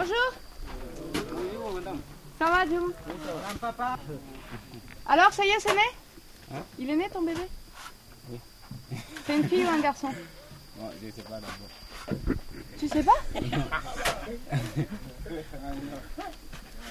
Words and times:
Bonjour. 0.00 0.32
Ça 2.38 2.46
va, 2.46 2.64
Dieu 2.64 2.80
Alors, 5.06 5.30
ça 5.30 5.44
y 5.44 5.50
est, 5.50 5.60
c'est 5.60 5.74
né 5.74 5.80
Hein 6.54 6.62
Il 6.78 6.88
est 6.88 6.96
né 6.96 7.10
ton 7.12 7.20
bébé 7.20 7.42
Oui. 8.30 8.40
C'est 9.26 9.36
une 9.36 9.46
fille 9.46 9.66
ou 9.66 9.68
un 9.68 9.80
garçon 9.80 10.08
Bon, 10.78 10.90
je 11.02 11.10
sais 11.10 11.20
pas 11.20 11.34
d'abord. 11.34 11.68
Tu 12.78 12.88
sais 12.88 13.02
pas 13.02 13.12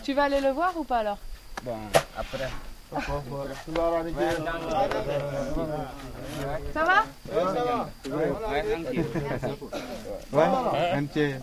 Tu 0.03 0.13
vas 0.13 0.25
aller 0.25 0.41
le 0.41 0.51
voir 0.51 0.77
ou 0.77 0.83
pas 0.83 0.99
alors 0.99 1.17
Bon, 1.63 1.77
après. 2.15 2.49
Ça 6.73 6.83
va 6.83 7.05
Ouais, 7.25 8.63
tranquille. 8.63 9.05
Ouais, 10.31 10.43
un 10.93 11.03
petit. 11.03 11.33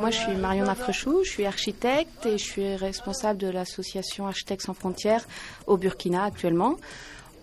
Moi, 0.00 0.10
je 0.10 0.16
suis 0.18 0.34
Marion 0.34 0.66
Afrechou, 0.68 1.22
je 1.24 1.30
suis 1.30 1.46
architecte 1.46 2.26
et 2.26 2.38
je 2.38 2.44
suis 2.44 2.76
responsable 2.76 3.38
de 3.38 3.48
l'association 3.48 4.26
Architectes 4.26 4.62
sans 4.66 4.74
frontières 4.74 5.26
au 5.66 5.76
Burkina 5.76 6.24
actuellement. 6.24 6.76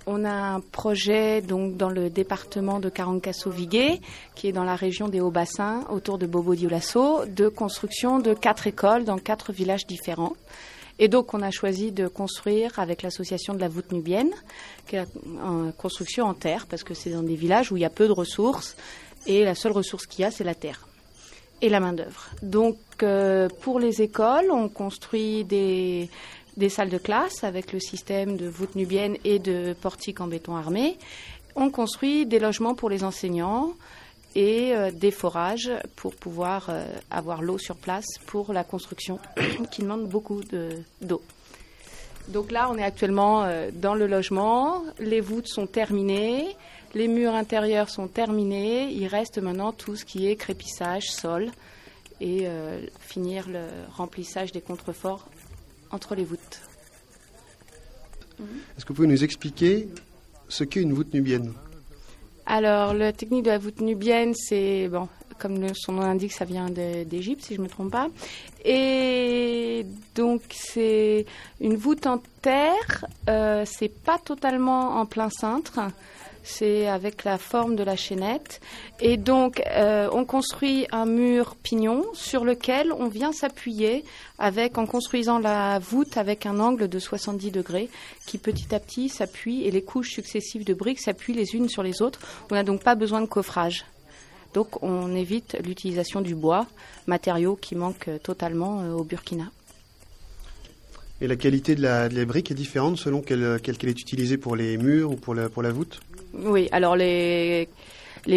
On 0.10 0.24
a 0.24 0.32
un 0.32 0.60
projet 0.62 1.42
donc 1.42 1.76
dans 1.76 1.90
le 1.90 2.10
département 2.10 2.80
de 2.80 2.90
Karankasso-Vigué, 2.90 4.00
qui 4.36 4.48
est 4.48 4.54
dans 4.54 4.64
la 4.64 4.76
région 4.76 5.10
des 5.10 5.20
Hauts-Bassins, 5.20 5.84
autour 5.90 6.18
de 6.18 6.26
Bobo-Dioulasso, 6.26 7.26
de 7.26 7.50
construction 7.50 8.20
de 8.20 8.34
quatre 8.34 8.68
écoles 8.68 9.04
dans 9.04 9.18
quatre 9.18 9.52
villages 9.52 9.86
différents. 9.86 10.34
Et 11.00 11.08
donc, 11.08 11.34
on 11.34 11.42
a 11.42 11.52
choisi 11.52 11.92
de 11.92 12.08
construire 12.08 12.80
avec 12.80 13.02
l'association 13.02 13.54
de 13.54 13.60
la 13.60 13.68
voûte 13.68 13.92
nubienne, 13.92 14.32
qui 14.88 14.96
est 14.96 15.06
une 15.26 15.72
construction 15.78 16.26
en 16.26 16.34
terre, 16.34 16.66
parce 16.68 16.84
que 16.84 16.94
c'est 16.94 17.12
dans 17.12 17.24
des 17.24 17.36
villages 17.36 17.72
où 17.72 17.78
il 17.78 17.82
y 17.82 17.86
a 17.86 17.90
peu 17.90 18.08
de 18.08 18.14
ressources, 18.14 18.76
et 19.28 19.44
la 19.44 19.56
seule 19.56 19.74
ressource 19.74 20.06
qu'il 20.06 20.22
y 20.22 20.26
a, 20.26 20.32
c'est 20.32 20.44
la 20.44 20.56
terre 20.56 20.88
et 21.62 21.70
la 21.70 21.80
main-d'œuvre. 21.80 22.30
Donc, 22.42 22.78
euh, 23.02 23.50
pour 23.62 23.80
les 23.80 24.02
écoles, 24.02 24.52
on 24.52 24.70
construit 24.70 25.44
des, 25.44 26.10
des 26.56 26.70
salles 26.70 26.90
de 26.90 26.98
classe 26.98 27.44
avec 27.44 27.74
le 27.74 27.80
système 27.80 28.38
de 28.38 28.48
voûte 28.48 28.76
nubienne 28.76 29.18
et 29.24 29.40
de 29.40 29.74
portiques 29.74 30.22
en 30.22 30.28
béton 30.28 30.56
armé. 30.56 30.98
On 31.56 31.70
construit 31.70 32.26
des 32.26 32.40
logements 32.40 32.76
pour 32.76 32.90
les 32.90 33.04
enseignants 33.04 33.74
et 34.40 34.76
euh, 34.76 34.92
des 34.92 35.10
forages 35.10 35.72
pour 35.96 36.14
pouvoir 36.16 36.68
euh, 36.70 36.86
avoir 37.10 37.42
l'eau 37.42 37.58
sur 37.58 37.76
place 37.76 38.06
pour 38.28 38.54
la 38.54 38.64
construction 38.64 39.18
qui 39.72 39.82
demande 39.82 40.08
beaucoup 40.08 40.44
de- 40.44 40.78
d'eau. 41.02 41.24
Donc 42.28 42.52
là, 42.52 42.70
on 42.70 42.78
est 42.78 42.84
actuellement 42.84 43.44
euh, 43.46 43.72
dans 43.74 43.96
le 43.96 44.06
logement. 44.06 44.84
Les 45.00 45.22
voûtes 45.22 45.48
sont 45.48 45.66
terminées, 45.66 46.56
les 46.94 47.08
murs 47.08 47.34
intérieurs 47.34 47.90
sont 47.90 48.08
terminés. 48.08 48.92
Il 48.92 49.08
reste 49.08 49.40
maintenant 49.40 49.72
tout 49.72 49.96
ce 49.96 50.06
qui 50.06 50.28
est 50.30 50.36
crépissage, 50.36 51.06
sol 51.10 51.50
et 52.22 52.48
finir 53.00 53.48
le 53.48 53.62
remplissage 53.96 54.52
des 54.52 54.60
contreforts 54.62 55.28
entre 55.92 56.16
les 56.16 56.24
voûtes. 56.26 56.62
Est-ce 58.76 58.84
que 58.86 58.90
vous 58.90 58.96
pouvez 58.96 59.08
nous 59.08 59.24
expliquer 59.24 59.88
ce 60.50 60.64
qu'est 60.64 60.82
une 60.82 60.94
voûte 60.94 61.14
nubienne? 61.14 61.54
Alors, 62.50 62.94
la 62.94 63.12
technique 63.12 63.44
de 63.44 63.50
la 63.50 63.58
voûte 63.58 63.82
nubienne, 63.82 64.34
c'est, 64.34 64.88
bon, 64.88 65.10
comme 65.38 65.68
son 65.76 65.92
nom 65.92 66.02
l'indique, 66.02 66.32
ça 66.32 66.46
vient 66.46 66.70
d'Égypte, 66.70 67.44
si 67.44 67.56
je 67.56 67.60
ne 67.60 67.66
me 67.66 67.70
trompe 67.70 67.92
pas. 67.92 68.08
Et 68.64 69.86
donc, 70.16 70.42
c'est 70.52 71.26
une 71.60 71.76
voûte 71.76 72.08
en 72.08 72.22
terre, 72.42 73.06
euh, 73.30 73.64
c'est 73.66 73.90
pas 73.90 74.18
totalement 74.18 75.00
en 75.00 75.06
plein 75.06 75.30
cintre. 75.30 75.80
C'est 76.50 76.88
avec 76.88 77.26
la 77.26 77.38
forme 77.38 77.76
de 77.76 77.84
la 77.84 77.98
chaînette. 77.98 78.62
Et 79.02 79.18
donc, 79.18 79.62
euh, 79.70 80.08
on 80.14 80.24
construit 80.24 80.88
un 80.94 81.06
mur 81.06 81.58
pignon 81.62 82.06
sur 82.14 82.46
lequel 82.46 82.94
on 82.94 83.10
vient 83.10 83.34
s'appuyer 83.34 84.06
avec, 84.40 84.78
en 84.78 84.86
construisant 84.86 85.40
la 85.40 85.78
voûte 85.78 86.16
avec 86.16 86.46
un 86.46 86.62
angle 86.62 86.88
de 86.88 87.00
70 87.00 87.52
degrés 87.52 87.90
qui 88.26 88.38
petit 88.38 88.74
à 88.74 88.80
petit 88.80 89.10
s'appuie 89.10 89.66
et 89.66 89.72
les 89.72 89.82
couches 89.82 90.12
successives 90.12 90.64
de 90.64 90.74
briques 90.74 91.02
s'appuient 91.02 91.34
les 91.34 91.54
unes 91.54 91.68
sur 91.68 91.84
les 91.84 92.02
autres. 92.02 92.22
On 92.50 92.56
n'a 92.56 92.64
donc 92.64 92.82
pas 92.82 92.96
besoin 92.96 93.20
de 93.20 93.26
coffrage. 93.26 93.86
Donc, 94.54 94.82
on 94.82 95.14
évite 95.14 95.58
l'utilisation 95.66 96.22
du 96.22 96.34
bois, 96.34 96.66
matériau 97.08 97.58
qui 97.58 97.76
manque 97.76 98.10
totalement 98.24 98.80
euh, 98.80 98.94
au 98.94 99.04
Burkina. 99.04 99.52
Et 101.20 101.28
la 101.28 101.36
qualité 101.36 101.76
de 101.76 101.82
la, 101.82 102.08
de 102.08 102.16
la 102.16 102.24
brique 102.24 102.52
est 102.52 102.56
différente 102.56 102.98
selon 102.98 103.22
quelle, 103.22 103.60
quelle 103.62 103.78
qu'elle 103.78 103.90
est 103.90 104.00
utilisée 104.00 104.38
pour 104.38 104.56
les 104.56 104.78
murs 104.78 105.12
ou 105.12 105.16
pour 105.18 105.36
la, 105.36 105.50
pour 105.50 105.62
la 105.62 105.72
voûte? 105.72 106.00
Oui, 106.40 106.70
alors 106.72 106.96
les, 106.96 107.68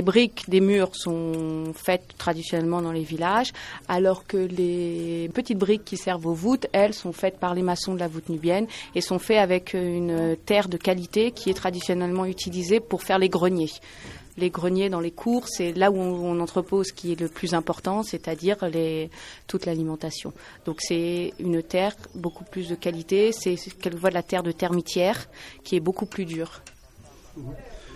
briques 0.02 0.48
des 0.48 0.60
murs 0.60 0.94
sont 0.94 1.72
faites 1.74 2.16
traditionnellement 2.16 2.80
dans 2.80 2.92
les 2.92 3.02
villages, 3.02 3.52
alors 3.88 4.26
que 4.26 4.38
les 4.38 5.28
petites 5.34 5.58
briques 5.58 5.84
qui 5.84 5.98
servent 5.98 6.26
aux 6.26 6.34
voûtes, 6.34 6.66
elles, 6.72 6.94
sont 6.94 7.12
faites 7.12 7.38
par 7.38 7.54
les 7.54 7.62
maçons 7.62 7.92
de 7.92 7.98
la 7.98 8.08
voûte 8.08 8.30
nubienne 8.30 8.66
et 8.94 9.02
sont 9.02 9.18
faites 9.18 9.38
avec 9.38 9.74
une 9.74 10.36
terre 10.46 10.68
de 10.68 10.78
qualité 10.78 11.32
qui 11.32 11.50
est 11.50 11.54
traditionnellement 11.54 12.24
utilisée 12.24 12.80
pour 12.80 13.02
faire 13.02 13.18
les 13.18 13.28
greniers. 13.28 13.70
Les 14.38 14.48
greniers 14.48 14.88
dans 14.88 15.00
les 15.00 15.10
cours, 15.10 15.46
c'est 15.48 15.72
là 15.72 15.90
où 15.90 15.98
on, 15.98 16.40
entrepose 16.40 16.86
ce 16.86 16.92
qui 16.94 17.12
est 17.12 17.20
le 17.20 17.28
plus 17.28 17.52
important, 17.52 18.02
c'est-à-dire 18.02 18.56
toute 19.46 19.66
l'alimentation. 19.66 20.32
Donc 20.64 20.78
c'est 20.80 21.34
une 21.38 21.62
terre 21.62 21.94
beaucoup 22.14 22.44
plus 22.44 22.68
de 22.68 22.74
qualité, 22.76 23.32
c'est 23.32 23.56
quelquefois 23.78 24.08
de 24.08 24.14
la 24.14 24.22
terre 24.22 24.42
de 24.42 24.52
termitière 24.52 25.28
qui 25.64 25.76
est 25.76 25.80
beaucoup 25.80 26.06
plus 26.06 26.24
dure. 26.24 26.62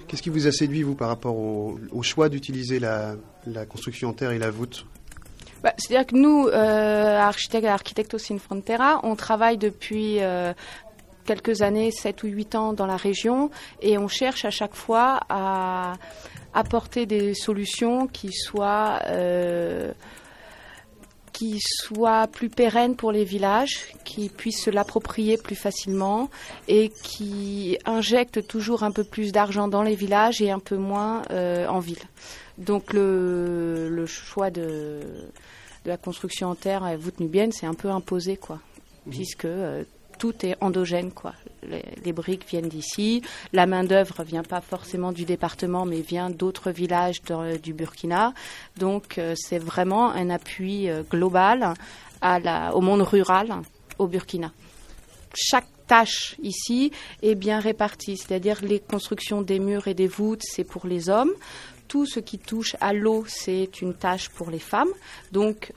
Qu'est-ce 0.07 0.23
qui 0.23 0.31
vous 0.31 0.47
a 0.47 0.53
séduit, 0.53 0.83
vous, 0.83 0.95
par 0.95 1.09
rapport 1.09 1.37
au, 1.37 2.03
choix 2.03 2.29
d'utiliser 2.29 2.79
la, 2.79 3.17
construction 3.69 4.11
en 4.11 4.13
terre 4.13 4.33
et 4.33 4.39
la 4.39 4.51
voûte? 4.51 4.87
Bah, 5.63 5.73
C'est-à-dire 5.79 6.07
que 6.07 6.17
nous, 6.17 6.47
euh, 6.49 7.19
architectes 7.19 7.67
Architectos 7.67 8.19
Sin 8.19 8.39
Frontera, 8.39 9.01
on 9.03 9.17
travaille 9.17 9.57
depuis 9.57 10.21
euh, 10.21 10.53
quelques 11.25 11.63
années, 11.63 11.91
7 11.91 12.23
ou 12.23 12.27
8 12.27 12.55
ans 12.55 12.73
dans 12.75 12.87
la 12.87 12.97
région, 12.97 13.51
et 13.81 13.97
on 13.97 14.09
cherche 14.09 14.45
à 14.45 14.51
chaque 14.51 14.75
fois 14.75 15.21
à 15.29 15.95
apporter 16.53 17.07
des 17.07 17.35
solutions 17.35 18.07
qui 18.07 18.33
soient... 18.33 19.01
euh, 19.07 19.93
qui 21.35 21.61
soient 21.61 22.29
plus 22.29 22.49
pérennes 22.49 22.95
pour 22.95 23.11
les 23.13 23.25
villages, 23.25 23.89
qui 24.05 24.29
puissent 24.29 24.63
se 24.63 24.71
l'approprier 24.71 25.37
plus 25.37 25.57
facilement 25.57 26.31
et 26.69 26.91
qui 27.03 27.77
injectent 27.85 28.47
toujours 28.47 28.85
un 28.85 28.93
peu 28.93 29.03
plus 29.05 29.33
d'argent 29.33 29.67
dans 29.67 29.83
les 29.83 29.97
villages 29.97 30.41
et 30.41 30.51
un 30.53 30.61
peu 30.61 30.77
moins 30.77 31.23
euh, 31.31 31.67
en 31.67 31.81
ville. 31.81 32.05
Donc 32.57 32.93
le, 32.93 33.89
le 33.89 34.07
choix 34.07 34.51
de, 34.51 35.01
de 35.85 35.89
la 35.89 35.97
construction 35.97 36.49
en 36.51 36.55
terre 36.55 36.85
à 36.85 36.97
voûte 36.97 37.19
nubienne, 37.19 37.51
c'est 37.51 37.67
un 37.67 37.75
peu 37.75 37.91
imposé, 37.91 38.37
quoi, 38.37 38.61
puisque 39.11 39.45
euh, 39.45 39.83
tout 40.19 40.35
est 40.45 40.57
endogène. 40.61 41.11
Les, 42.05 42.13
briques 42.13 42.47
viennent 42.49 42.69
d'ici, 42.69 43.23
la 43.53 43.67
main 43.67 43.85
d'œuvre 43.85 44.23
vient 44.23 44.43
pas 44.43 44.61
forcément 44.61 45.13
du 45.13 45.25
département, 45.25 45.87
mais 45.87 46.01
vient 46.01 46.31
d'autres 46.31 46.71
villages 46.71 47.23
du 47.63 47.73
Burkina. 47.73 48.35
Donc 48.79 49.19
euh, 49.19 49.35
c'est 49.37 49.59
vraiment 49.59 50.11
un 50.11 50.31
appui 50.31 50.89
euh, 50.89 51.03
global 51.03 51.75
au 52.73 52.81
monde 52.81 53.03
rural 53.03 53.53
au 53.99 54.07
Burkina. 54.07 54.51
Chaque 55.35 55.67
tâche 55.87 56.37
ici 56.43 56.91
est 57.23 57.35
bien 57.35 57.61
répartie, 57.61 58.17
c'est-à-dire 58.17 58.61
les 58.63 58.81
constructions 58.81 59.43
des 59.43 59.59
murs 59.59 59.89
et 59.89 59.95
des 59.95 60.07
voûtes, 60.07 60.43
c'est 60.43 60.65
pour 60.65 60.87
les 60.87 61.09
hommes. 61.09 61.33
Tout 61.89 62.07
ce 62.07 62.21
qui 62.21 62.39
touche 62.39 62.77
à 62.81 62.93
l'eau, 62.93 63.25
c'est 63.29 63.83
une 63.83 63.95
tâche 63.95 64.31
pour 64.31 64.51
les 64.51 64.59
femmes. 64.59 64.89
Donc, 65.33 65.73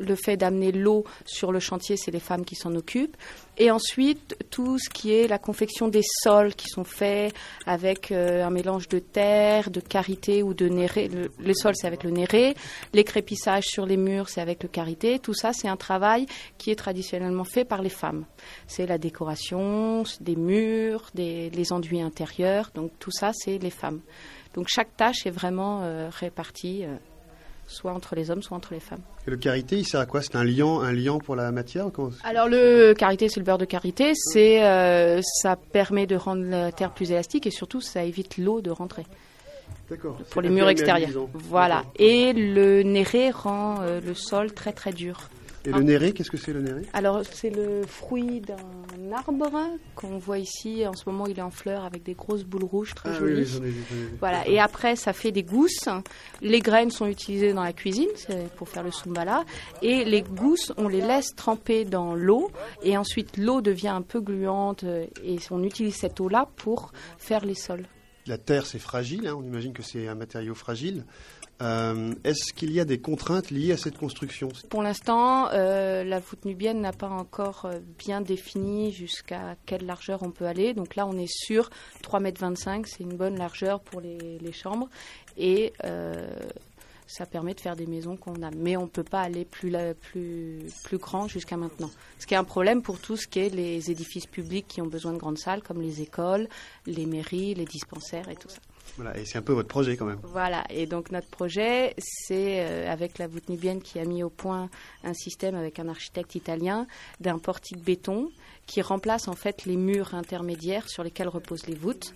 le 0.00 0.14
fait 0.14 0.36
d'amener 0.36 0.72
l'eau 0.72 1.04
sur 1.24 1.52
le 1.52 1.60
chantier, 1.60 1.96
c'est 1.96 2.10
les 2.10 2.20
femmes 2.20 2.44
qui 2.44 2.54
s'en 2.54 2.74
occupent. 2.74 3.16
Et 3.56 3.70
ensuite, 3.70 4.36
tout 4.50 4.78
ce 4.78 4.88
qui 4.88 5.12
est 5.12 5.26
la 5.26 5.38
confection 5.38 5.88
des 5.88 6.04
sols 6.22 6.54
qui 6.54 6.68
sont 6.68 6.84
faits 6.84 7.34
avec 7.66 8.12
euh, 8.12 8.44
un 8.44 8.50
mélange 8.50 8.88
de 8.88 9.00
terre, 9.00 9.70
de 9.70 9.80
karité 9.80 10.42
ou 10.44 10.54
de 10.54 10.68
néré. 10.68 11.08
Le, 11.08 11.30
le 11.38 11.54
sol, 11.54 11.74
c'est 11.76 11.88
avec 11.88 12.04
le 12.04 12.10
néré. 12.10 12.54
Les 12.92 13.02
crépissages 13.02 13.64
sur 13.64 13.84
les 13.84 13.96
murs, 13.96 14.28
c'est 14.28 14.40
avec 14.40 14.62
le 14.62 14.68
karité. 14.68 15.18
Tout 15.18 15.34
ça, 15.34 15.52
c'est 15.52 15.68
un 15.68 15.76
travail 15.76 16.26
qui 16.56 16.70
est 16.70 16.76
traditionnellement 16.76 17.44
fait 17.44 17.64
par 17.64 17.82
les 17.82 17.88
femmes. 17.88 18.26
C'est 18.68 18.86
la 18.86 18.98
décoration 18.98 20.04
des 20.20 20.36
murs, 20.36 21.10
des, 21.14 21.50
les 21.50 21.72
enduits 21.72 22.00
intérieurs. 22.00 22.70
Donc 22.74 22.92
tout 22.98 23.10
ça, 23.10 23.32
c'est 23.34 23.58
les 23.58 23.70
femmes. 23.70 24.00
Donc 24.54 24.66
chaque 24.68 24.96
tâche 24.96 25.26
est 25.26 25.30
vraiment 25.30 25.82
euh, 25.82 26.08
répartie, 26.10 26.84
euh, 26.84 26.96
soit 27.68 27.92
entre 27.92 28.16
les 28.16 28.30
hommes, 28.30 28.42
soit 28.42 28.56
entre 28.56 28.72
les 28.72 28.80
femmes. 28.80 29.02
Et 29.26 29.30
le 29.30 29.36
karité, 29.36 29.76
il 29.76 29.86
sert 29.86 30.00
à 30.00 30.06
quoi? 30.06 30.22
C'est 30.22 30.34
un 30.34 30.42
liant, 30.42 30.80
un 30.80 30.92
liant 30.92 31.18
pour 31.18 31.36
la 31.36 31.52
matière 31.52 31.86
Alors 32.24 32.48
le 32.48 32.94
karité, 32.94 33.28
c'est 33.28 33.38
le 33.38 33.44
beurre 33.44 33.58
de 33.58 33.66
karité. 33.66 34.12
C'est, 34.14 34.64
euh, 34.64 35.20
ça 35.22 35.54
permet 35.56 36.06
de 36.06 36.16
rendre 36.16 36.44
la 36.44 36.72
terre 36.72 36.92
plus 36.92 37.12
élastique 37.12 37.46
et 37.46 37.50
surtout 37.50 37.80
ça 37.80 38.02
évite 38.02 38.38
l'eau 38.38 38.60
de 38.60 38.70
rentrer 38.70 39.04
D'accord. 39.90 40.16
pour 40.30 40.42
les 40.42 40.48
murs 40.48 40.68
extérieurs. 40.68 41.28
Voilà. 41.34 41.84
Et 41.96 42.32
le 42.32 42.82
néré 42.82 43.30
rend 43.30 43.82
euh, 43.82 44.00
le 44.00 44.14
sol 44.14 44.52
très 44.52 44.72
très 44.72 44.92
dur. 44.92 45.28
Et 45.68 45.72
le 45.72 45.82
néré, 45.82 46.12
qu'est-ce 46.12 46.30
que 46.30 46.36
c'est 46.36 46.52
le 46.52 46.60
néré? 46.62 46.82
Alors, 46.92 47.22
c'est 47.30 47.50
le 47.50 47.82
fruit 47.86 48.40
d'un 48.40 49.12
arbre 49.12 49.50
qu'on 49.94 50.18
voit 50.18 50.38
ici. 50.38 50.86
En 50.86 50.94
ce 50.94 51.08
moment, 51.08 51.26
il 51.26 51.38
est 51.38 51.42
en 51.42 51.50
fleurs 51.50 51.84
avec 51.84 52.02
des 52.02 52.14
grosses 52.14 52.44
boules 52.44 52.64
rouges 52.64 52.94
très 52.94 53.10
Ah 53.10 53.18
jolies. 53.18 53.58
oui. 53.62 53.74
Voilà, 54.18 54.46
et 54.48 54.58
après 54.58 54.96
ça 54.96 55.12
fait 55.12 55.32
des 55.32 55.42
gousses. 55.42 55.88
Les 56.40 56.60
graines 56.60 56.90
sont 56.90 57.06
utilisées 57.06 57.52
dans 57.52 57.62
la 57.64 57.72
cuisine, 57.72 58.08
pour 58.56 58.68
faire 58.68 58.82
le 58.82 58.90
sumbala. 58.90 59.44
Et 59.82 60.04
les 60.04 60.22
gousses, 60.22 60.72
on 60.76 60.88
les 60.88 61.00
laisse 61.00 61.34
tremper 61.34 61.84
dans 61.84 62.14
l'eau, 62.14 62.50
et 62.82 62.96
ensuite 62.96 63.36
l'eau 63.36 63.60
devient 63.60 63.88
un 63.88 64.02
peu 64.02 64.20
gluante, 64.20 64.84
et 64.84 65.36
on 65.50 65.62
utilise 65.62 65.94
cette 65.96 66.20
eau-là 66.20 66.48
pour 66.56 66.92
faire 67.18 67.44
les 67.44 67.54
sols. 67.54 67.86
La 68.26 68.36
terre, 68.36 68.66
c'est 68.66 68.78
fragile, 68.78 69.26
hein, 69.26 69.34
on 69.38 69.42
imagine 69.42 69.72
que 69.72 69.82
c'est 69.82 70.06
un 70.06 70.14
matériau 70.14 70.54
fragile. 70.54 71.06
Euh, 71.60 72.14
Est-ce 72.24 72.52
qu'il 72.52 72.72
y 72.72 72.80
a 72.80 72.84
des 72.84 72.98
contraintes 72.98 73.50
liées 73.50 73.72
à 73.72 73.76
cette 73.76 73.98
construction? 73.98 74.48
Pour 74.70 74.82
l'instant, 74.82 75.48
euh, 75.52 76.04
la 76.04 76.20
voûte 76.20 76.44
nubienne 76.44 76.80
n'a 76.80 76.92
pas 76.92 77.08
encore 77.08 77.64
euh, 77.64 77.80
bien 77.98 78.20
défini 78.20 78.92
jusqu'à 78.92 79.56
quelle 79.66 79.84
largeur 79.84 80.22
on 80.22 80.30
peut 80.30 80.46
aller. 80.46 80.74
Donc 80.74 80.94
là, 80.94 81.06
on 81.06 81.16
est 81.18 81.30
sur 81.30 81.70
3,25 82.02 82.74
m, 82.76 82.82
c'est 82.86 83.02
une 83.02 83.16
bonne 83.16 83.36
largeur 83.36 83.80
pour 83.80 84.00
les, 84.00 84.38
chambres. 84.52 84.88
Et 85.36 85.72
ça 87.08 87.26
permet 87.26 87.54
de 87.54 87.60
faire 87.60 87.74
des 87.74 87.86
maisons 87.86 88.16
qu'on 88.16 88.40
a. 88.42 88.50
Mais 88.52 88.76
on 88.76 88.82
ne 88.82 88.86
peut 88.88 89.02
pas 89.02 89.22
aller 89.22 89.44
plus, 89.44 89.70
la- 89.70 89.94
plus, 89.94 90.60
plus 90.84 90.98
grand 90.98 91.26
jusqu'à 91.26 91.56
maintenant. 91.56 91.90
Ce 92.20 92.26
qui 92.26 92.34
est 92.34 92.36
un 92.36 92.44
problème 92.44 92.82
pour 92.82 93.00
tout 93.00 93.16
ce 93.16 93.26
qui 93.26 93.40
est 93.40 93.48
les 93.48 93.90
édifices 93.90 94.26
publics 94.26 94.66
qui 94.68 94.80
ont 94.80 94.86
besoin 94.86 95.12
de 95.12 95.18
grandes 95.18 95.38
salles, 95.38 95.62
comme 95.62 95.80
les 95.80 96.02
écoles, 96.02 96.48
les 96.86 97.06
mairies, 97.06 97.54
les 97.54 97.64
dispensaires 97.64 98.28
et 98.28 98.36
tout 98.36 98.48
ça. 98.50 98.58
Voilà, 98.96 99.16
et 99.18 99.24
c'est 99.26 99.38
un 99.38 99.42
peu 99.42 99.52
votre 99.52 99.68
projet 99.68 99.96
quand 99.96 100.06
même. 100.06 100.18
Voilà, 100.22 100.64
et 100.70 100.86
donc 100.86 101.10
notre 101.12 101.28
projet, 101.28 101.94
c'est 101.98 102.60
euh, 102.66 102.90
avec 102.90 103.18
la 103.18 103.26
voûte 103.26 103.48
nubienne 103.48 103.80
qui 103.82 103.98
a 103.98 104.04
mis 104.04 104.22
au 104.22 104.30
point 104.30 104.70
un 105.04 105.14
système 105.14 105.54
avec 105.54 105.78
un 105.78 105.88
architecte 105.88 106.34
italien 106.34 106.86
d'un 107.20 107.38
portique 107.38 107.82
béton 107.82 108.30
qui 108.66 108.80
remplace 108.82 109.28
en 109.28 109.34
fait 109.34 109.64
les 109.66 109.76
murs 109.76 110.14
intermédiaires 110.14 110.88
sur 110.88 111.02
lesquels 111.04 111.28
reposent 111.28 111.66
les 111.66 111.74
voûtes. 111.74 112.12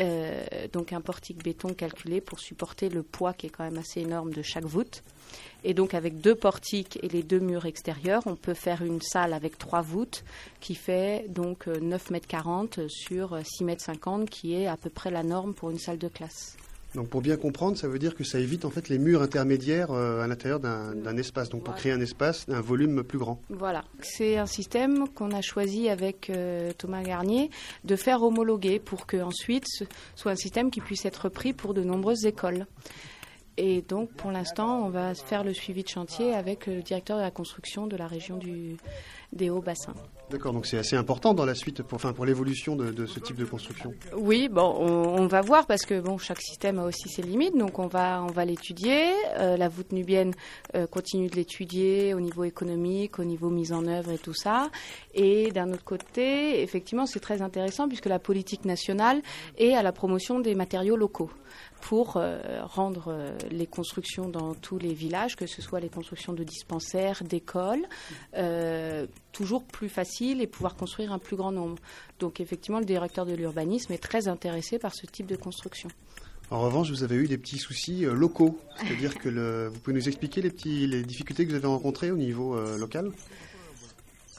Euh, 0.00 0.42
donc 0.72 0.92
un 0.94 1.02
portique 1.02 1.44
béton 1.44 1.74
calculé 1.74 2.22
pour 2.22 2.40
supporter 2.40 2.88
le 2.88 3.02
poids 3.02 3.34
qui 3.34 3.46
est 3.46 3.50
quand 3.50 3.64
même 3.64 3.76
assez 3.76 4.00
énorme 4.00 4.32
de 4.32 4.40
chaque 4.40 4.64
voûte. 4.64 5.02
Et 5.64 5.74
donc 5.74 5.94
avec 5.94 6.20
deux 6.20 6.34
portiques 6.34 6.98
et 7.02 7.08
les 7.08 7.22
deux 7.22 7.40
murs 7.40 7.66
extérieurs, 7.66 8.22
on 8.26 8.34
peut 8.34 8.54
faire 8.54 8.82
une 8.82 9.02
salle 9.02 9.32
avec 9.34 9.58
trois 9.58 9.82
voûtes 9.82 10.24
qui 10.60 10.74
fait 10.74 11.26
donc 11.28 11.68
euh, 11.68 11.78
9 11.78 12.10
mètres 12.10 12.26
40 12.26 12.88
sur 12.88 13.34
euh, 13.34 13.42
6 13.44 13.64
mètres 13.64 13.84
50 13.84 14.30
qui 14.30 14.54
est 14.54 14.66
à 14.66 14.76
peu 14.76 14.90
près 14.90 15.10
la 15.10 15.22
norme 15.22 15.54
pour 15.54 15.70
une 15.70 15.78
salle 15.78 15.98
de 15.98 16.08
classe. 16.08 16.56
Donc 16.94 17.08
pour 17.08 17.22
bien 17.22 17.36
comprendre, 17.36 17.78
ça 17.78 17.88
veut 17.88 17.98
dire 17.98 18.14
que 18.14 18.24
ça 18.24 18.38
évite 18.38 18.64
en 18.64 18.70
fait 18.70 18.88
les 18.88 18.98
murs 18.98 19.22
intermédiaires 19.22 19.92
euh, 19.92 20.22
à 20.22 20.26
l'intérieur 20.26 20.60
d'un 20.60 20.94
d'un 20.94 21.16
espace, 21.16 21.48
donc 21.48 21.64
pour 21.64 21.74
créer 21.74 21.92
un 21.92 22.00
espace, 22.00 22.46
un 22.48 22.60
volume 22.60 23.02
plus 23.02 23.18
grand. 23.18 23.40
Voilà, 23.48 23.84
c'est 24.00 24.36
un 24.36 24.46
système 24.46 25.08
qu'on 25.08 25.30
a 25.32 25.40
choisi 25.40 25.88
avec 25.88 26.28
euh, 26.28 26.72
Thomas 26.76 27.02
Garnier 27.02 27.50
de 27.84 27.96
faire 27.96 28.22
homologuer 28.22 28.78
pour 28.78 29.06
que 29.06 29.16
ensuite 29.16 29.64
ce 29.68 29.84
soit 30.16 30.32
un 30.32 30.36
système 30.36 30.70
qui 30.70 30.80
puisse 30.80 31.04
être 31.06 31.28
pris 31.28 31.52
pour 31.52 31.72
de 31.72 31.82
nombreuses 31.82 32.26
écoles. 32.26 32.66
Et 33.56 33.82
donc 33.82 34.10
pour 34.12 34.30
l'instant, 34.30 34.84
on 34.84 34.88
va 34.88 35.14
faire 35.14 35.44
le 35.44 35.54
suivi 35.54 35.82
de 35.82 35.88
chantier 35.88 36.34
avec 36.34 36.66
le 36.66 36.82
directeur 36.82 37.18
de 37.18 37.22
la 37.22 37.30
construction 37.30 37.86
de 37.86 37.96
la 37.96 38.06
région 38.06 38.36
du, 38.36 38.76
des 39.32 39.50
Hauts-Bassins. 39.50 39.94
D'accord, 40.32 40.54
donc 40.54 40.64
c'est 40.64 40.78
assez 40.78 40.96
important 40.96 41.34
dans 41.34 41.44
la 41.44 41.54
suite, 41.54 41.82
pour, 41.82 42.24
l'évolution 42.24 42.74
de, 42.74 43.04
ce 43.04 43.20
type 43.20 43.36
de 43.36 43.44
construction. 43.44 43.92
Oui, 44.16 44.48
bon, 44.48 44.74
on, 44.78 45.20
on 45.20 45.26
va 45.26 45.42
voir 45.42 45.66
parce 45.66 45.84
que 45.84 46.00
bon, 46.00 46.16
chaque 46.16 46.40
système 46.40 46.78
a 46.78 46.84
aussi 46.84 47.10
ses 47.10 47.20
limites, 47.20 47.54
donc 47.54 47.78
on 47.78 47.86
va, 47.86 48.22
on 48.22 48.32
va 48.32 48.46
l'étudier. 48.46 49.12
Euh, 49.36 49.58
la 49.58 49.68
voûte 49.68 49.92
nubienne 49.92 50.32
euh, 50.74 50.86
continue 50.86 51.28
de 51.28 51.36
l'étudier 51.36 52.14
au 52.14 52.20
niveau 52.20 52.44
économique, 52.44 53.18
au 53.18 53.24
niveau 53.24 53.50
mise 53.50 53.74
en 53.74 53.86
œuvre 53.86 54.10
et 54.10 54.18
tout 54.18 54.32
ça. 54.32 54.70
Et 55.12 55.50
d'un 55.52 55.70
autre 55.70 55.84
côté, 55.84 56.62
effectivement, 56.62 57.04
c'est 57.04 57.20
très 57.20 57.42
intéressant 57.42 57.86
puisque 57.86 58.06
la 58.06 58.18
politique 58.18 58.64
nationale 58.64 59.20
est 59.58 59.74
à 59.74 59.82
la 59.82 59.92
promotion 59.92 60.40
des 60.40 60.54
matériaux 60.54 60.96
locaux 60.96 61.30
pour 61.82 62.16
euh, 62.16 62.38
rendre 62.62 63.08
euh, 63.08 63.36
les 63.50 63.66
constructions 63.66 64.28
dans 64.28 64.54
tous 64.54 64.78
les 64.78 64.94
villages, 64.94 65.34
que 65.34 65.46
ce 65.46 65.60
soit 65.60 65.80
les 65.80 65.88
constructions 65.88 66.32
de 66.32 66.44
dispensaires, 66.44 67.24
d'écoles, 67.24 67.84
euh, 68.36 69.06
toujours 69.32 69.64
plus 69.64 69.88
faciles 69.88 70.40
et 70.40 70.46
pouvoir 70.46 70.76
construire 70.76 71.12
un 71.12 71.18
plus 71.18 71.36
grand 71.36 71.50
nombre. 71.50 71.76
Donc 72.20 72.40
effectivement, 72.40 72.78
le 72.78 72.84
directeur 72.84 73.26
de 73.26 73.34
l'urbanisme 73.34 73.92
est 73.92 74.02
très 74.02 74.28
intéressé 74.28 74.78
par 74.78 74.94
ce 74.94 75.06
type 75.06 75.26
de 75.26 75.34
construction. 75.34 75.88
En 76.50 76.60
revanche, 76.60 76.88
vous 76.90 77.02
avez 77.02 77.16
eu 77.16 77.26
des 77.26 77.38
petits 77.38 77.58
soucis 77.58 78.02
locaux, 78.04 78.58
c'est-à-dire 78.76 79.18
que 79.18 79.68
vous 79.68 79.80
pouvez 79.80 79.96
nous 79.96 80.06
expliquer 80.06 80.40
les, 80.40 80.50
petits, 80.50 80.86
les 80.86 81.02
difficultés 81.02 81.44
que 81.46 81.50
vous 81.50 81.56
avez 81.56 81.66
rencontrées 81.66 82.10
au 82.10 82.16
niveau 82.16 82.56
local? 82.76 83.10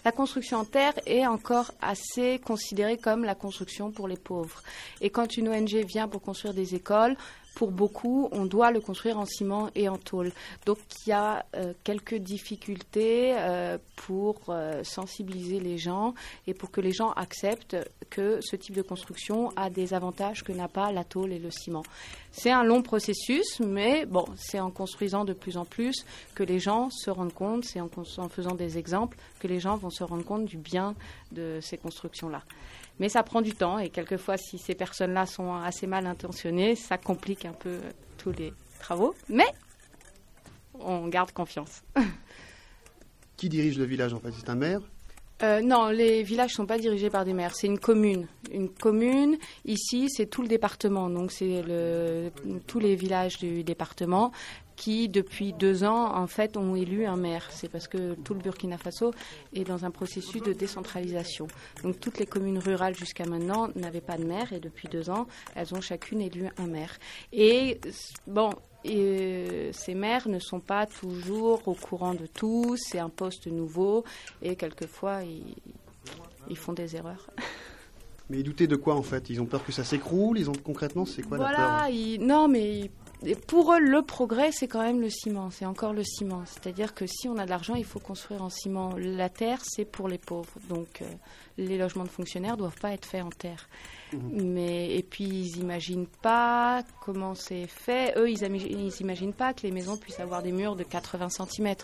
La 0.05 0.11
construction 0.11 0.57
en 0.57 0.65
terre 0.65 0.93
est 1.05 1.25
encore 1.25 1.71
assez 1.81 2.39
considérée 2.39 2.97
comme 2.97 3.23
la 3.23 3.35
construction 3.35 3.89
pour 3.89 4.09
les 4.09 4.17
pauvres. 4.17 4.61
Et 4.99 5.09
quand 5.09 5.37
une 5.37 5.47
ONG 5.47 5.75
vient 5.85 6.09
pour 6.09 6.21
construire 6.21 6.53
des 6.53 6.75
écoles, 6.75 7.15
pour 7.55 7.71
beaucoup, 7.71 8.29
on 8.31 8.45
doit 8.45 8.71
le 8.71 8.79
construire 8.79 9.19
en 9.19 9.25
ciment 9.25 9.69
et 9.75 9.89
en 9.89 9.97
tôle. 9.97 10.31
Donc 10.65 10.79
il 11.05 11.09
y 11.09 11.13
a 11.13 11.45
euh, 11.55 11.73
quelques 11.83 12.15
difficultés 12.15 13.33
euh, 13.35 13.77
pour 13.95 14.41
euh, 14.49 14.83
sensibiliser 14.83 15.59
les 15.59 15.77
gens 15.77 16.13
et 16.47 16.53
pour 16.53 16.71
que 16.71 16.81
les 16.81 16.91
gens 16.91 17.11
acceptent 17.11 17.77
que 18.09 18.39
ce 18.41 18.55
type 18.55 18.75
de 18.75 18.81
construction 18.81 19.51
a 19.55 19.69
des 19.69 19.93
avantages 19.93 20.43
que 20.43 20.51
n'a 20.51 20.67
pas 20.67 20.91
la 20.91 21.03
tôle 21.03 21.31
et 21.31 21.39
le 21.39 21.51
ciment. 21.51 21.83
C'est 22.31 22.51
un 22.51 22.63
long 22.63 22.81
processus, 22.81 23.59
mais 23.59 24.05
bon, 24.05 24.25
c'est 24.35 24.59
en 24.59 24.71
construisant 24.71 25.23
de 25.23 25.33
plus 25.33 25.57
en 25.57 25.65
plus 25.65 26.05
que 26.33 26.43
les 26.43 26.59
gens 26.59 26.89
se 26.89 27.11
rendent 27.11 27.33
compte, 27.33 27.65
c'est 27.65 27.79
en, 27.79 27.89
faisant 28.29 28.55
des 28.55 28.77
exemples 28.77 29.17
que 29.39 29.47
les 29.47 29.59
gens 29.59 29.77
vont 29.77 29.91
se 29.91 30.03
rendre 30.03 30.25
compte 30.25 30.45
du 30.45 30.57
bien 30.57 30.95
de 31.31 31.59
ces 31.61 31.77
constructions-là. 31.77 32.43
Mais 32.99 33.09
ça 33.09 33.23
prend 33.23 33.41
du 33.41 33.53
temps 33.53 33.79
et 33.79 33.89
quelquefois, 33.89 34.37
si 34.37 34.57
ces 34.57 34.75
personnes-là 34.75 35.25
sont 35.25 35.53
assez 35.55 35.87
mal 35.87 36.05
intentionnées, 36.05 36.75
ça 36.75 36.97
complique 36.97 37.45
un 37.45 37.53
peu 37.53 37.69
euh, 37.69 37.91
tous 38.17 38.31
les 38.31 38.53
travaux. 38.79 39.15
Mais 39.29 39.47
on 40.79 41.07
garde 41.07 41.31
confiance. 41.31 41.83
Qui 43.37 43.49
dirige 43.49 43.77
le 43.77 43.85
village 43.85 44.13
en 44.13 44.19
fait? 44.19 44.31
C'est 44.37 44.49
un 44.49 44.55
maire? 44.55 44.81
Euh, 45.41 45.61
non, 45.61 45.89
les 45.89 46.23
villages 46.23 46.51
ne 46.51 46.55
sont 46.55 46.65
pas 46.65 46.77
dirigés 46.77 47.09
par 47.09 47.25
des 47.25 47.33
maires. 47.33 47.53
C'est 47.53 47.67
une 47.67 47.79
commune. 47.79 48.27
Une 48.51 48.69
commune, 48.69 49.37
ici, 49.65 50.07
c'est 50.09 50.27
tout 50.27 50.41
le 50.41 50.47
département. 50.47 51.09
Donc, 51.09 51.31
c'est 51.31 51.61
le, 51.63 52.31
tous 52.65 52.79
les 52.79 52.95
villages 52.95 53.39
du 53.39 53.63
département 53.63 54.31
qui, 54.75 55.09
depuis 55.09 55.53
deux 55.53 55.83
ans, 55.83 56.15
en 56.15 56.27
fait, 56.27 56.57
ont 56.57 56.75
élu 56.75 57.05
un 57.05 57.15
maire. 57.15 57.47
C'est 57.51 57.69
parce 57.69 57.87
que 57.87 58.13
tout 58.15 58.33
le 58.33 58.39
Burkina 58.41 58.77
Faso 58.77 59.11
est 59.53 59.63
dans 59.63 59.85
un 59.85 59.91
processus 59.91 60.41
de 60.41 60.53
décentralisation. 60.53 61.47
Donc, 61.83 61.99
toutes 61.99 62.17
les 62.19 62.25
communes 62.25 62.57
rurales 62.59 62.95
jusqu'à 62.95 63.25
maintenant 63.25 63.69
n'avaient 63.75 64.01
pas 64.01 64.17
de 64.17 64.23
maire 64.25 64.51
et 64.53 64.59
depuis 64.59 64.87
deux 64.87 65.09
ans, 65.09 65.27
elles 65.55 65.73
ont 65.73 65.81
chacune 65.81 66.21
élu 66.21 66.47
un 66.57 66.67
maire. 66.67 66.97
Et, 67.31 67.79
bon, 68.27 68.49
et, 68.83 68.95
euh, 68.97 69.71
ces 69.73 69.93
maires 69.95 70.27
ne 70.27 70.39
sont 70.39 70.59
pas 70.59 70.85
toujours 70.85 71.67
au 71.67 71.73
courant 71.73 72.13
de 72.13 72.25
tout, 72.25 72.75
c'est 72.77 72.99
un 72.99 73.09
poste 73.09 73.47
nouveau 73.47 74.03
et 74.41 74.55
quelquefois 74.55 75.21
ils, 75.23 75.55
ils 76.49 76.57
font 76.57 76.73
des 76.73 76.95
erreurs. 76.95 77.29
Mais 78.29 78.39
ils 78.39 78.43
doutaient 78.43 78.67
de 78.67 78.75
quoi 78.77 78.95
en 78.95 79.03
fait? 79.03 79.29
Ils 79.29 79.41
ont 79.41 79.45
peur 79.45 79.63
que 79.65 79.71
ça 79.71 79.83
s'écroule? 79.83 80.39
Ils 80.39 80.49
ont 80.49 80.53
concrètement 80.63 81.05
c'est 81.05 81.21
quoi 81.23 81.37
la 81.37 81.55
peur? 81.55 81.87
ils- 81.89 82.19
non 82.19 82.47
mais 82.47 82.79
ils- 82.79 82.91
pour 83.47 83.73
eux 83.73 83.79
le 83.79 84.01
progrès 84.01 84.51
c'est 84.51 84.67
quand 84.67 84.81
même 84.81 85.01
le 85.01 85.09
ciment, 85.09 85.49
c'est 85.49 85.65
encore 85.65 85.93
le 85.93 86.03
ciment. 86.03 86.43
C'est-à-dire 86.45 86.93
que 86.93 87.05
si 87.07 87.27
on 87.27 87.37
a 87.37 87.45
de 87.45 87.49
l'argent, 87.49 87.75
il 87.75 87.85
faut 87.85 87.99
construire 87.99 88.41
en 88.41 88.49
ciment. 88.49 88.95
La 88.97 89.29
terre 89.29 89.59
c'est 89.63 89.85
pour 89.85 90.07
les 90.07 90.17
pauvres, 90.17 90.53
donc 90.69 91.01
euh, 91.01 91.05
les 91.57 91.77
logements 91.77 92.03
de 92.03 92.09
fonctionnaires 92.09 92.57
doivent 92.57 92.79
pas 92.79 92.91
être 92.91 93.05
faits 93.05 93.23
en 93.23 93.29
terre. 93.29 93.67
Mais 94.31 94.95
et 94.95 95.03
puis 95.03 95.23
ils 95.25 95.57
imaginent 95.57 96.07
pas 96.21 96.83
comment 97.01 97.35
c'est 97.35 97.67
fait. 97.67 98.13
Eux, 98.17 98.29
ils, 98.29 98.43
ami- 98.43 98.65
ils 98.69 99.01
imaginent 99.01 99.33
pas 99.33 99.53
que 99.53 99.61
les 99.63 99.71
maisons 99.71 99.97
puissent 99.97 100.19
avoir 100.19 100.41
des 100.43 100.51
murs 100.51 100.75
de 100.75 100.83
80 100.83 101.29
cm, 101.29 101.75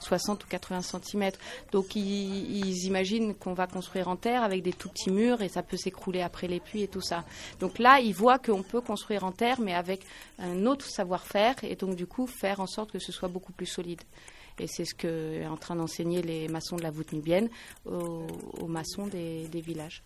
60 0.00 0.44
ou 0.44 0.46
80 0.48 0.82
cm. 0.82 1.30
Donc 1.72 1.94
ils, 1.96 2.84
imaginent 2.86 3.34
qu'on 3.34 3.54
va 3.54 3.66
construire 3.66 4.08
en 4.08 4.16
terre 4.16 4.42
avec 4.42 4.62
des 4.62 4.72
tout 4.72 4.88
petits 4.88 5.10
murs 5.10 5.42
et 5.42 5.48
ça 5.48 5.62
peut 5.62 5.76
s'écrouler 5.76 6.22
après 6.22 6.48
les 6.48 6.60
pluies 6.60 6.82
et 6.82 6.88
tout 6.88 7.00
ça. 7.00 7.24
Donc 7.60 7.78
là, 7.78 8.00
ils 8.00 8.14
voient 8.14 8.38
qu'on 8.38 8.62
peut 8.62 8.80
construire 8.80 9.24
en 9.24 9.32
terre, 9.32 9.60
mais 9.60 9.74
avec 9.74 10.00
un 10.38 10.66
autre 10.66 10.86
savoir-faire 10.86 11.54
et 11.62 11.76
donc 11.76 11.94
du 11.96 12.06
coup 12.06 12.26
faire 12.26 12.60
en 12.60 12.66
sorte 12.66 12.92
que 12.92 12.98
ce 12.98 13.12
soit 13.12 13.28
beaucoup 13.28 13.52
plus 13.52 13.66
solide. 13.66 14.02
Et 14.58 14.66
c'est 14.66 14.86
ce 14.86 14.94
que 14.94 15.34
est 15.42 15.46
en 15.46 15.56
train 15.58 15.76
d'enseigner 15.76 16.22
les 16.22 16.48
maçons 16.48 16.76
de 16.76 16.82
la 16.82 16.90
voûte 16.90 17.12
nubienne 17.12 17.50
aux, 17.84 18.26
maçons 18.66 19.06
des- 19.06 19.46
des 19.48 19.60
villages. 19.60 20.02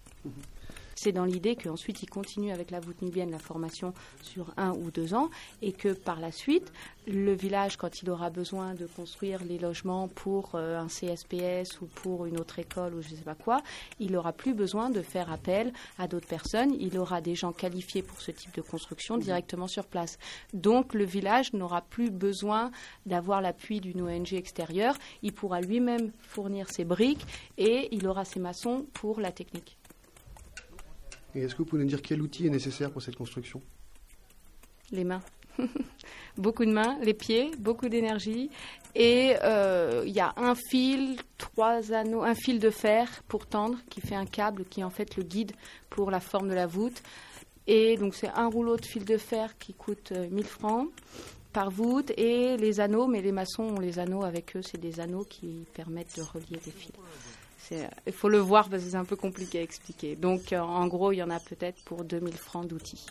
C'est 1.02 1.12
dans 1.12 1.24
l'idée 1.24 1.56
qu'ensuite, 1.56 2.02
ils 2.02 2.10
continuent 2.10 2.52
avec 2.52 2.70
la 2.70 2.78
voûte 2.78 3.00
nubienne 3.00 3.30
la 3.30 3.38
formation 3.38 3.94
sur 4.20 4.52
un 4.58 4.72
ou 4.72 4.90
deux 4.90 5.14
ans 5.14 5.30
et 5.62 5.72
que 5.72 5.94
par 5.94 6.20
la 6.20 6.30
suite, 6.30 6.74
le 7.06 7.32
village, 7.32 7.78
quand 7.78 8.02
il 8.02 8.10
aura 8.10 8.28
besoin 8.28 8.74
de 8.74 8.84
construire 8.84 9.42
les 9.42 9.56
logements 9.56 10.08
pour 10.08 10.50
euh, 10.56 10.78
un 10.78 10.88
CSPS 10.88 11.80
ou 11.80 11.86
pour 11.86 12.26
une 12.26 12.38
autre 12.38 12.58
école 12.58 12.92
ou 12.92 13.00
je 13.00 13.12
ne 13.12 13.16
sais 13.16 13.24
pas 13.24 13.34
quoi, 13.34 13.62
il 13.98 14.12
n'aura 14.12 14.34
plus 14.34 14.52
besoin 14.52 14.90
de 14.90 15.00
faire 15.00 15.32
appel 15.32 15.72
à 15.96 16.06
d'autres 16.06 16.28
personnes. 16.28 16.76
Il 16.78 16.98
aura 16.98 17.22
des 17.22 17.34
gens 17.34 17.52
qualifiés 17.52 18.02
pour 18.02 18.20
ce 18.20 18.30
type 18.30 18.54
de 18.54 18.60
construction 18.60 19.16
directement 19.16 19.68
sur 19.68 19.86
place. 19.86 20.18
Donc 20.52 20.92
le 20.92 21.04
village 21.04 21.54
n'aura 21.54 21.80
plus 21.80 22.10
besoin 22.10 22.70
d'avoir 23.06 23.40
l'appui 23.40 23.80
d'une 23.80 24.02
ONG 24.02 24.34
extérieure. 24.34 24.98
Il 25.22 25.32
pourra 25.32 25.62
lui-même 25.62 26.12
fournir 26.20 26.68
ses 26.68 26.84
briques 26.84 27.26
et 27.56 27.88
il 27.90 28.06
aura 28.06 28.26
ses 28.26 28.38
maçons 28.38 28.84
pour 28.92 29.18
la 29.18 29.32
technique. 29.32 29.79
Et 31.34 31.42
est-ce 31.42 31.54
que 31.54 31.58
vous 31.58 31.66
pouvez 31.66 31.82
nous 31.82 31.88
dire 31.88 32.02
quel 32.02 32.22
outil 32.22 32.46
est 32.46 32.50
nécessaire 32.50 32.90
pour 32.90 33.02
cette 33.02 33.16
construction? 33.16 33.62
Les 34.90 35.04
mains. 35.04 35.22
beaucoup 36.36 36.64
de 36.64 36.72
mains, 36.72 36.98
les 37.02 37.14
pieds, 37.14 37.50
beaucoup 37.58 37.88
d'énergie. 37.88 38.50
Et 38.94 39.36
euh, 39.44 40.02
il 40.06 40.12
y 40.12 40.20
a 40.20 40.32
un 40.36 40.54
fil, 40.54 41.16
trois 41.38 41.92
anneaux, 41.92 42.22
un 42.22 42.34
fil 42.34 42.58
de 42.58 42.70
fer 42.70 43.22
pour 43.28 43.46
tendre 43.46 43.78
qui 43.88 44.00
fait 44.00 44.16
un 44.16 44.26
câble 44.26 44.64
qui 44.64 44.80
est 44.80 44.84
en 44.84 44.90
fait 44.90 45.16
le 45.16 45.22
guide 45.22 45.52
pour 45.90 46.10
la 46.10 46.20
forme 46.20 46.48
de 46.48 46.54
la 46.54 46.66
voûte. 46.66 47.02
Et 47.66 47.96
donc 47.96 48.14
c'est 48.14 48.30
un 48.30 48.48
rouleau 48.48 48.76
de 48.76 48.84
fil 48.84 49.04
de 49.04 49.16
fer 49.16 49.56
qui 49.58 49.74
coûte 49.74 50.12
1000 50.12 50.44
euh, 50.44 50.48
francs 50.48 50.88
par 51.52 51.70
voûte 51.70 52.12
et 52.16 52.56
les 52.56 52.80
anneaux, 52.80 53.06
mais 53.06 53.22
les 53.22 53.32
maçons 53.32 53.64
ont 53.64 53.80
les 53.80 53.98
anneaux 53.98 54.24
avec 54.24 54.56
eux, 54.56 54.62
c'est 54.62 54.80
des 54.80 55.00
anneaux 55.00 55.24
qui 55.24 55.66
permettent 55.74 56.16
de 56.16 56.22
relier 56.22 56.58
des 56.64 56.70
fils. 56.70 56.92
Il 57.70 58.12
faut 58.12 58.28
le 58.28 58.38
voir 58.38 58.68
parce 58.68 58.82
que 58.82 58.90
c'est 58.90 58.96
un 58.96 59.04
peu 59.04 59.16
compliqué 59.16 59.60
à 59.60 59.62
expliquer. 59.62 60.16
Donc 60.16 60.52
euh, 60.52 60.58
en 60.58 60.86
gros, 60.88 61.12
il 61.12 61.16
y 61.16 61.22
en 61.22 61.30
a 61.30 61.38
peut-être 61.38 61.82
pour 61.84 62.04
2000 62.04 62.34
francs 62.36 62.66
d'outils. 62.66 63.06